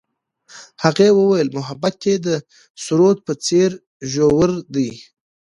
هغې 0.83 1.07
وویل 1.13 1.49
محبت 1.57 1.95
یې 2.09 2.15
د 2.25 2.27
سرود 2.83 3.17
په 3.27 3.33
څېر 3.45 3.69
ژور 4.11 4.49
دی. 4.75 4.91